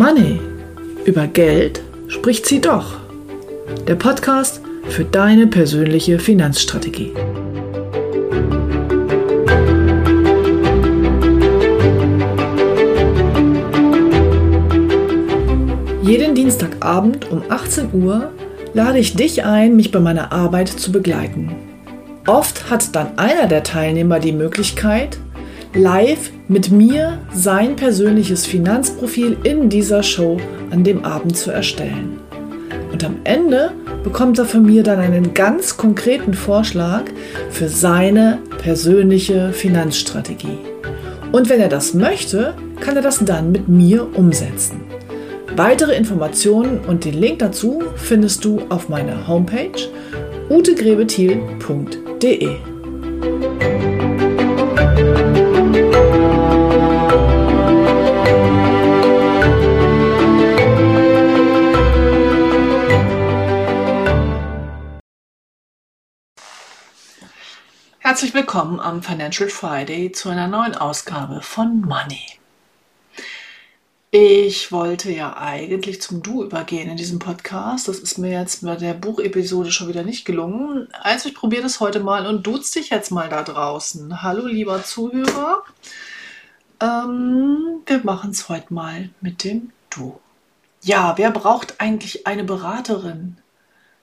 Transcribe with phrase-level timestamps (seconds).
[0.00, 0.40] Money.
[1.04, 2.96] Über Geld spricht sie doch.
[3.86, 7.12] Der Podcast für deine persönliche Finanzstrategie.
[16.02, 18.32] Jeden Dienstagabend um 18 Uhr
[18.72, 21.54] lade ich dich ein, mich bei meiner Arbeit zu begleiten.
[22.26, 25.18] Oft hat dann einer der Teilnehmer die Möglichkeit,
[25.74, 30.38] live mit mir sein persönliches Finanzprofil in dieser Show
[30.70, 32.18] an dem Abend zu erstellen.
[32.92, 37.04] Und am Ende bekommt er von mir dann einen ganz konkreten Vorschlag
[37.50, 40.58] für seine persönliche Finanzstrategie.
[41.32, 44.80] Und wenn er das möchte, kann er das dann mit mir umsetzen.
[45.56, 49.70] Weitere Informationen und den Link dazu findest du auf meiner Homepage
[50.48, 52.69] utegrebethiel.de.
[68.52, 72.26] willkommen am Financial Friday zu einer neuen Ausgabe von Money.
[74.10, 77.86] Ich wollte ja eigentlich zum Du übergehen in diesem Podcast.
[77.86, 80.88] Das ist mir jetzt bei der Buchepisode schon wieder nicht gelungen.
[81.00, 84.20] Also ich probiere das heute mal und duz dich jetzt mal da draußen.
[84.20, 85.62] Hallo lieber Zuhörer.
[86.80, 90.18] Ähm, wir machen es heute mal mit dem Du.
[90.82, 93.36] Ja, wer braucht eigentlich eine Beraterin?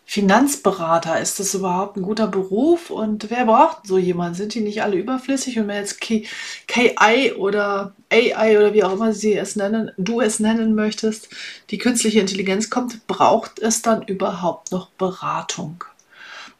[0.09, 2.91] Finanzberater, ist das überhaupt ein guter Beruf?
[2.91, 4.35] Und wer braucht so jemanden?
[4.35, 5.59] Sind die nicht alle überflüssig?
[5.59, 10.39] Und wenn jetzt KI oder AI oder wie auch immer sie es nennen, du es
[10.39, 11.27] nennen möchtest,
[11.71, 15.83] die künstliche Intelligenz kommt, braucht es dann überhaupt noch Beratung?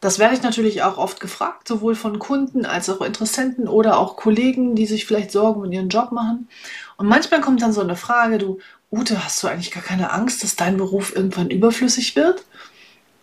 [0.02, 4.18] Das werde ich natürlich auch oft gefragt, sowohl von Kunden als auch Interessenten oder auch
[4.18, 6.50] Kollegen, die sich vielleicht Sorgen um ihren Job machen.
[6.98, 8.60] Und manchmal kommt dann so eine Frage, du,
[8.92, 12.44] Ute, hast du eigentlich gar keine Angst, dass dein Beruf irgendwann überflüssig wird?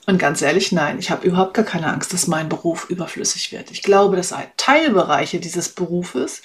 [0.07, 3.71] Und ganz ehrlich, nein, ich habe überhaupt gar keine Angst, dass mein Beruf überflüssig wird.
[3.71, 6.43] Ich glaube, dass Teilbereiche dieses Berufes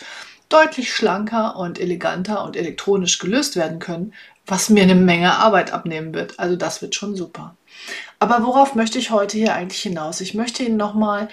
[0.47, 4.13] deutlich schlanker und eleganter und elektronisch gelöst werden können,
[4.45, 6.39] was mir eine Menge Arbeit abnehmen wird.
[6.39, 7.55] Also das wird schon super.
[8.17, 10.21] Aber worauf möchte ich heute hier eigentlich hinaus?
[10.21, 11.29] Ich möchte Ihnen nochmal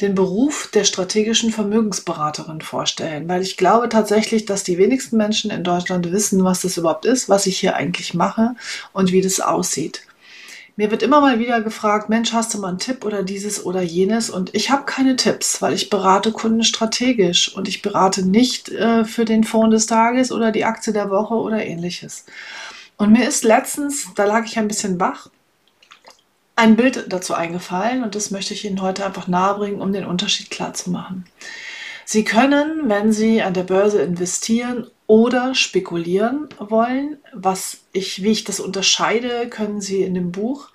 [0.00, 5.64] den Beruf der strategischen Vermögensberaterin vorstellen, weil ich glaube tatsächlich, dass die wenigsten Menschen in
[5.64, 8.54] Deutschland wissen, was das überhaupt ist, was ich hier eigentlich mache
[8.92, 10.02] und wie das aussieht.
[10.76, 13.82] Mir wird immer mal wieder gefragt, Mensch, hast du mal einen Tipp oder dieses oder
[13.82, 14.30] jenes?
[14.30, 19.04] Und ich habe keine Tipps, weil ich berate Kunden strategisch und ich berate nicht äh,
[19.04, 22.24] für den Fonds des Tages oder die Aktie der Woche oder ähnliches.
[22.96, 25.28] Und mir ist letztens, da lag ich ein bisschen wach,
[26.56, 30.50] ein Bild dazu eingefallen und das möchte ich Ihnen heute einfach nahebringen, um den Unterschied
[30.50, 31.26] klar zu machen.
[32.04, 38.44] Sie können, wenn Sie an der Börse investieren oder spekulieren wollen, was ich, wie ich
[38.44, 40.70] das unterscheide, können Sie in dem Buch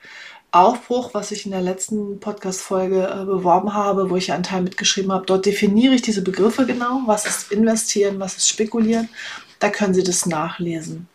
[0.52, 5.12] Aufbruch, was ich in der letzten Podcast-Folge äh, beworben habe, wo ich einen Teil mitgeschrieben
[5.12, 5.26] habe.
[5.26, 7.02] Dort definiere ich diese Begriffe genau.
[7.08, 9.10] Was ist investieren, was ist spekulieren?
[9.58, 11.10] Da können Sie das nachlesen.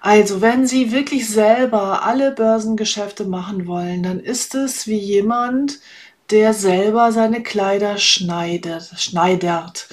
[0.00, 5.78] Also, wenn Sie wirklich selber alle Börsengeschäfte machen wollen, dann ist es wie jemand,
[6.30, 9.86] der selber seine Kleider schneidet, schneidert.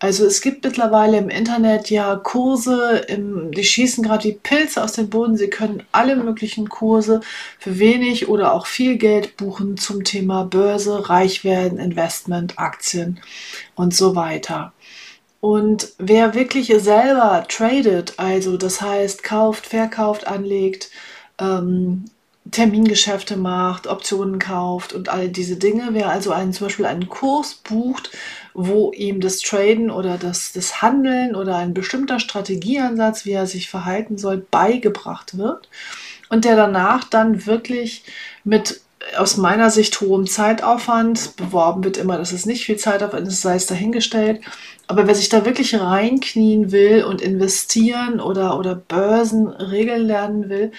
[0.00, 4.92] Also es gibt mittlerweile im Internet ja Kurse, im, die schießen gerade wie Pilze aus
[4.92, 5.36] dem Boden.
[5.36, 7.20] Sie können alle möglichen Kurse
[7.58, 13.18] für wenig oder auch viel Geld buchen zum Thema Börse, Reichwerden, Investment, Aktien
[13.74, 14.72] und so weiter.
[15.40, 20.90] Und wer wirklich selber tradet, also das heißt kauft, verkauft, anlegt,
[21.40, 22.04] ähm,
[22.50, 25.88] Termingeschäfte macht, Optionen kauft und all diese Dinge.
[25.92, 28.10] Wer also einen, zum Beispiel einen Kurs bucht,
[28.60, 33.70] wo ihm das Traden oder das, das Handeln oder ein bestimmter Strategieansatz, wie er sich
[33.70, 35.68] verhalten soll, beigebracht wird.
[36.28, 38.02] Und der danach dann wirklich
[38.42, 38.80] mit
[39.16, 43.54] aus meiner Sicht hohem Zeitaufwand, beworben wird immer, dass es nicht viel Zeitaufwand ist, sei
[43.54, 44.40] es dahingestellt,
[44.88, 50.72] aber wer sich da wirklich reinknien will und investieren oder, oder Börsenregeln lernen will,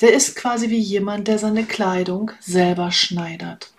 [0.00, 3.70] der ist quasi wie jemand, der seine Kleidung selber schneidert.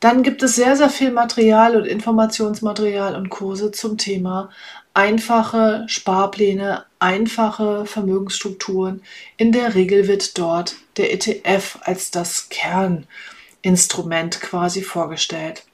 [0.00, 4.50] Dann gibt es sehr, sehr viel Material und Informationsmaterial und Kurse zum Thema
[4.94, 9.02] einfache Sparpläne, einfache Vermögensstrukturen.
[9.36, 15.64] In der Regel wird dort der ETF als das Kerninstrument quasi vorgestellt.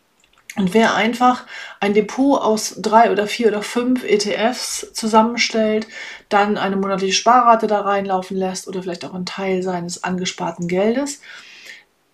[0.57, 1.47] Und wer einfach
[1.79, 5.87] ein Depot aus drei oder vier oder fünf ETFs zusammenstellt,
[6.29, 11.21] dann eine monatliche Sparrate da reinlaufen lässt oder vielleicht auch einen Teil seines angesparten Geldes,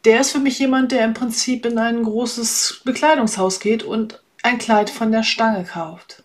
[0.05, 4.59] der ist für mich jemand, der im Prinzip in ein großes Bekleidungshaus geht und ein
[4.59, 6.23] Kleid von der Stange kauft.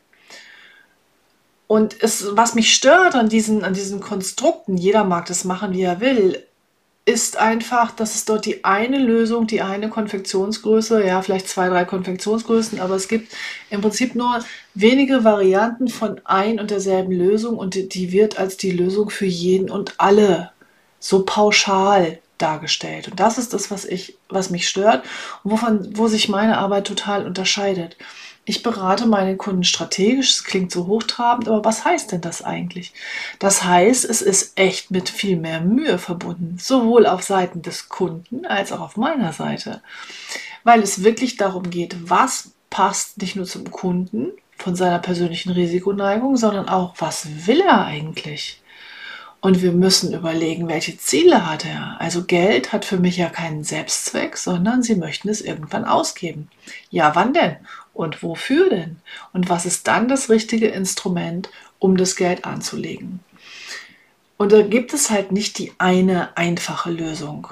[1.65, 5.83] Und es, was mich stört an diesen, an diesen Konstrukten, jeder mag das machen, wie
[5.83, 6.45] er will,
[7.05, 11.83] ist einfach, dass es dort die eine Lösung, die eine Konfektionsgröße, ja, vielleicht zwei, drei
[11.83, 13.33] Konfektionsgrößen, aber es gibt
[13.71, 14.43] im Prinzip nur
[14.75, 19.71] wenige Varianten von ein und derselben Lösung und die, wird als die Lösung für jeden
[19.71, 20.51] und alle
[20.99, 23.07] so pauschal dargestellt.
[23.07, 25.03] Und das ist das, was ich, was mich stört
[25.43, 27.97] und wovon, wo sich meine Arbeit total unterscheidet.
[28.43, 30.31] Ich berate meine Kunden strategisch.
[30.31, 32.93] Es klingt so hochtrabend, aber was heißt denn das eigentlich?
[33.37, 38.45] Das heißt, es ist echt mit viel mehr Mühe verbunden, sowohl auf Seiten des Kunden
[38.45, 39.81] als auch auf meiner Seite,
[40.63, 46.37] weil es wirklich darum geht, was passt nicht nur zum Kunden von seiner persönlichen Risikoneigung,
[46.37, 48.61] sondern auch, was will er eigentlich?
[49.43, 51.99] Und wir müssen überlegen, welche Ziele hat er.
[51.99, 56.47] Also Geld hat für mich ja keinen Selbstzweck, sondern Sie möchten es irgendwann ausgeben.
[56.91, 57.57] Ja, wann denn?
[57.93, 58.97] Und wofür denn?
[59.33, 61.49] Und was ist dann das richtige Instrument,
[61.79, 63.19] um das Geld anzulegen?
[64.37, 67.47] Und da gibt es halt nicht die eine einfache Lösung.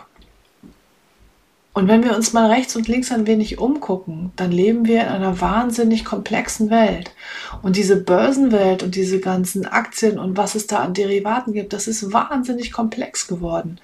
[1.74, 5.08] Und wenn wir uns mal rechts und links ein wenig umgucken, dann leben wir in
[5.08, 7.12] einer wahnsinnig komplexen Welt.
[7.62, 11.88] Und diese Börsenwelt und diese ganzen Aktien und was es da an Derivaten gibt, das
[11.88, 13.80] ist wahnsinnig komplex geworden.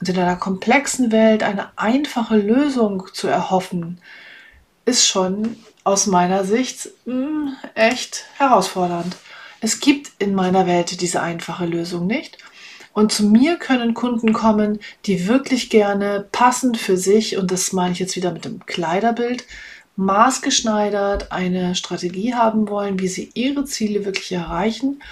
[0.00, 4.00] Und in einer komplexen Welt eine einfache Lösung zu erhoffen,
[4.86, 9.16] ist schon aus meiner Sicht mh, hm, echt herausfordernd.
[9.60, 12.38] Es gibt in meiner Welt diese einfache Lösung nicht.
[12.92, 17.92] Und zu mir können Kunden kommen, die wirklich gerne passend für sich, und das meine
[17.92, 19.44] ich jetzt wieder mit dem Kleiderbild,
[19.96, 25.02] maßgeschneidert eine Strategie haben wollen, wie sie ihre Ziele wirklich erreichen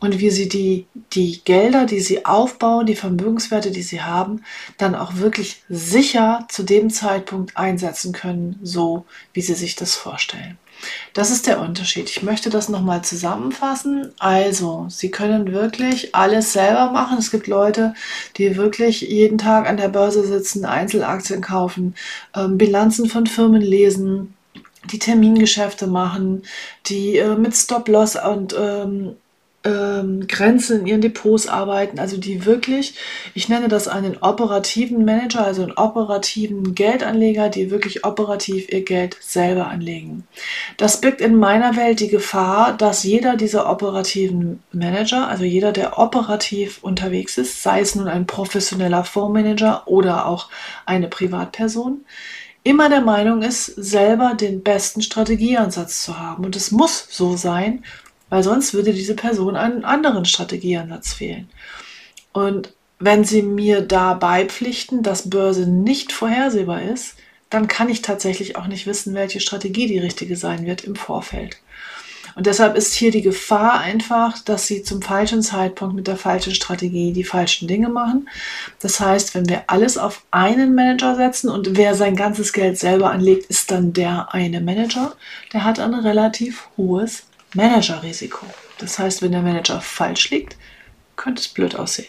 [0.00, 4.42] und wie sie die, die Gelder, die sie aufbauen, die Vermögenswerte, die sie haben,
[4.78, 10.58] dann auch wirklich sicher zu dem Zeitpunkt einsetzen können, so wie sie sich das vorstellen.
[11.12, 12.08] Das ist der Unterschied.
[12.08, 14.12] Ich möchte das nochmal zusammenfassen.
[14.18, 17.18] Also, Sie können wirklich alles selber machen.
[17.18, 17.94] Es gibt Leute,
[18.36, 21.94] die wirklich jeden Tag an der Börse sitzen, Einzelaktien kaufen,
[22.34, 24.34] ähm, Bilanzen von Firmen lesen,
[24.90, 26.44] die Termingeschäfte machen,
[26.86, 29.16] die äh, mit Stop-Loss und ähm,
[29.62, 32.94] ähm, Grenzen in ihren Depots arbeiten, also die wirklich,
[33.34, 39.16] ich nenne das einen operativen Manager, also einen operativen Geldanleger, die wirklich operativ ihr Geld
[39.20, 40.26] selber anlegen.
[40.78, 45.98] Das birgt in meiner Welt die Gefahr, dass jeder dieser operativen Manager, also jeder, der
[45.98, 50.48] operativ unterwegs ist, sei es nun ein professioneller Fondsmanager oder auch
[50.86, 52.04] eine Privatperson,
[52.62, 56.44] immer der Meinung ist, selber den besten Strategieansatz zu haben.
[56.44, 57.84] Und es muss so sein,
[58.30, 61.50] weil sonst würde diese Person einen anderen Strategieansatz fehlen.
[62.32, 67.16] Und wenn Sie mir da beipflichten, dass Börse nicht vorhersehbar ist,
[67.50, 71.58] dann kann ich tatsächlich auch nicht wissen, welche Strategie die richtige sein wird im Vorfeld.
[72.36, 76.54] Und deshalb ist hier die Gefahr einfach, dass Sie zum falschen Zeitpunkt mit der falschen
[76.54, 78.28] Strategie die falschen Dinge machen.
[78.78, 83.10] Das heißt, wenn wir alles auf einen Manager setzen und wer sein ganzes Geld selber
[83.10, 85.14] anlegt, ist dann der eine Manager,
[85.52, 87.24] der hat ein relativ hohes
[87.54, 88.46] Managerrisiko.
[88.78, 90.56] Das heißt, wenn der Manager falsch liegt,
[91.16, 92.08] könnte es blöd aussehen.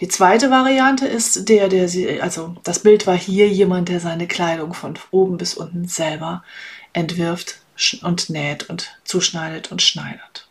[0.00, 4.28] Die zweite Variante ist der, der sie, also das Bild war hier jemand, der seine
[4.28, 6.44] Kleidung von oben bis unten selber
[6.92, 7.60] entwirft
[8.02, 10.48] und näht und zuschneidet und schneidert.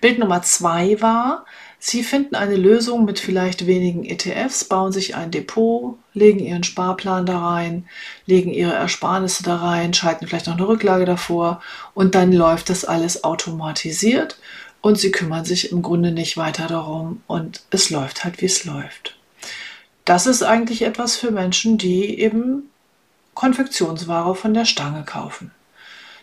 [0.00, 1.46] Bild Nummer zwei war,
[1.86, 7.26] Sie finden eine Lösung mit vielleicht wenigen ETFs, bauen sich ein Depot, legen Ihren Sparplan
[7.26, 7.86] da rein,
[8.24, 11.60] legen Ihre Ersparnisse da rein, schalten vielleicht noch eine Rücklage davor
[11.92, 14.38] und dann läuft das alles automatisiert
[14.80, 18.64] und Sie kümmern sich im Grunde nicht weiter darum und es läuft halt, wie es
[18.64, 19.18] läuft.
[20.06, 22.70] Das ist eigentlich etwas für Menschen, die eben
[23.34, 25.50] Konfektionsware von der Stange kaufen.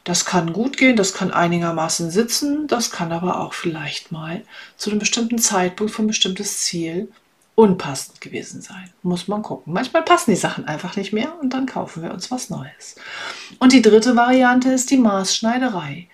[0.03, 4.41] Das kann gut gehen, das kann einigermaßen sitzen, das kann aber auch vielleicht mal
[4.75, 7.11] zu einem bestimmten Zeitpunkt für ein bestimmtes Ziel
[7.53, 8.89] unpassend gewesen sein.
[9.03, 9.73] Muss man gucken.
[9.73, 12.95] Manchmal passen die Sachen einfach nicht mehr und dann kaufen wir uns was Neues.
[13.59, 16.07] Und die dritte Variante ist die Maßschneiderei.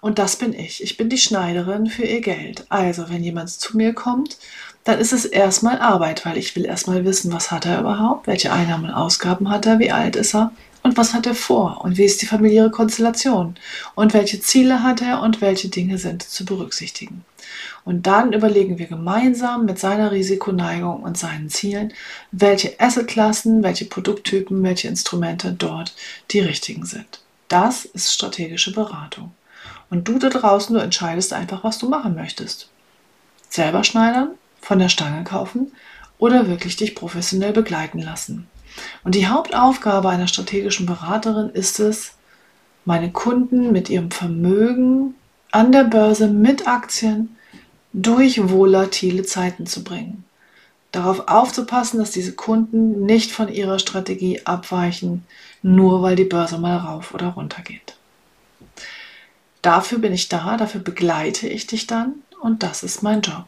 [0.00, 0.82] Und das bin ich.
[0.82, 2.66] Ich bin die Schneiderin für ihr Geld.
[2.68, 4.38] Also, wenn jemand zu mir kommt,
[4.84, 8.52] dann ist es erstmal Arbeit, weil ich will erstmal wissen, was hat er überhaupt, welche
[8.52, 10.52] Einnahmen und Ausgaben hat er, wie alt ist er
[10.84, 13.56] und was hat er vor und wie ist die familiäre Konstellation
[13.94, 17.24] und welche Ziele hat er und welche Dinge sind zu berücksichtigen.
[17.84, 21.92] Und dann überlegen wir gemeinsam mit seiner Risikoneigung und seinen Zielen,
[22.32, 25.94] welche Assetklassen, welche Produkttypen, welche Instrumente dort
[26.30, 27.20] die richtigen sind.
[27.48, 29.32] Das ist strategische Beratung.
[29.88, 32.68] Und du da draußen, du entscheidest einfach, was du machen möchtest.
[33.48, 35.72] Selber schneidern, von der Stange kaufen
[36.18, 38.48] oder wirklich dich professionell begleiten lassen.
[39.02, 42.12] Und die Hauptaufgabe einer strategischen Beraterin ist es,
[42.84, 45.14] meine Kunden mit ihrem Vermögen
[45.50, 47.36] an der Börse mit Aktien
[47.92, 50.24] durch volatile Zeiten zu bringen.
[50.92, 55.24] Darauf aufzupassen, dass diese Kunden nicht von ihrer Strategie abweichen,
[55.62, 57.96] nur weil die Börse mal rauf oder runter geht.
[59.62, 63.46] Dafür bin ich da, dafür begleite ich dich dann und das ist mein Job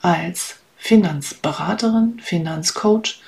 [0.00, 3.20] als Finanzberaterin, Finanzcoach,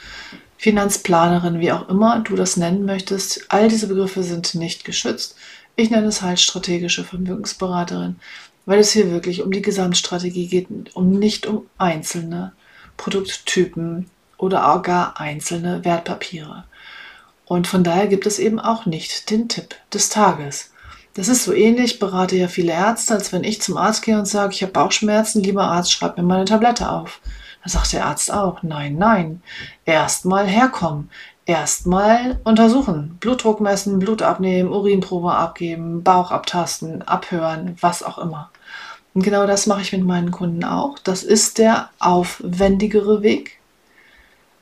[0.58, 3.46] Finanzplanerin, wie auch immer du das nennen möchtest.
[3.48, 5.36] All diese Begriffe sind nicht geschützt.
[5.76, 8.16] Ich nenne es halt strategische Vermögensberaterin,
[8.66, 12.52] weil es hier wirklich um die Gesamtstrategie geht, um nicht um einzelne
[12.96, 16.64] Produkttypen oder auch gar einzelne Wertpapiere.
[17.44, 20.72] Und von daher gibt es eben auch nicht den Tipp des Tages.
[21.14, 24.18] Das ist so ähnlich, ich berate ja viele Ärzte, als wenn ich zum Arzt gehe
[24.18, 27.20] und sage, ich habe Bauchschmerzen, lieber Arzt, schreib mir meine Tablette auf.
[27.68, 29.42] Da sagt der Arzt auch, nein, nein,
[29.84, 31.10] erstmal herkommen,
[31.44, 38.50] erstmal untersuchen, Blutdruck messen, Blut abnehmen, Urinprobe abgeben, Bauch abtasten, abhören, was auch immer.
[39.12, 40.98] Und genau das mache ich mit meinen Kunden auch.
[40.98, 43.58] Das ist der aufwendigere Weg,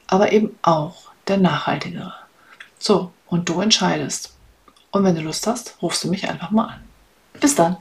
[0.08, 2.12] aber eben auch der nachhaltigere.
[2.76, 4.34] So, und du entscheidest.
[4.90, 6.80] Und wenn du Lust hast, rufst du mich einfach mal an.
[7.38, 7.76] Bis dann.